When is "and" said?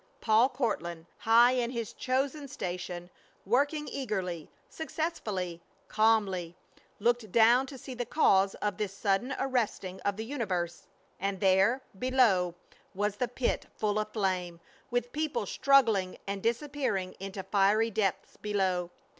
11.19-11.39, 16.25-16.41